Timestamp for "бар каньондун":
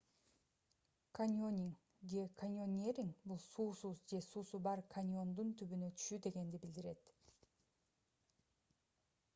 4.69-5.53